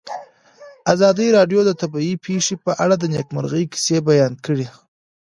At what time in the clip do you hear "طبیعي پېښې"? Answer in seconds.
1.81-2.55